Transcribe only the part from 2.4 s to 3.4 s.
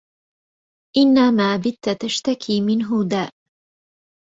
منه داء